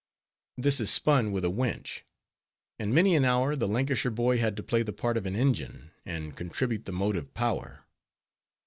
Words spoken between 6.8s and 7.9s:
the motive power.